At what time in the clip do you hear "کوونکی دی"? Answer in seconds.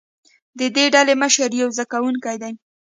1.91-2.53